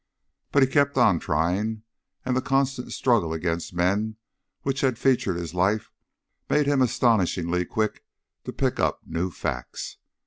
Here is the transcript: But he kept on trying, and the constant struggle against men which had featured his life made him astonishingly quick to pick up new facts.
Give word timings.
But 0.51 0.63
he 0.63 0.67
kept 0.67 0.97
on 0.97 1.19
trying, 1.19 1.83
and 2.25 2.35
the 2.35 2.41
constant 2.41 2.91
struggle 2.91 3.33
against 3.33 3.71
men 3.71 4.15
which 4.63 4.81
had 4.81 4.97
featured 4.97 5.35
his 5.37 5.53
life 5.53 5.91
made 6.49 6.65
him 6.65 6.81
astonishingly 6.81 7.65
quick 7.65 8.03
to 8.45 8.51
pick 8.51 8.79
up 8.79 9.01
new 9.05 9.29
facts. 9.29 9.97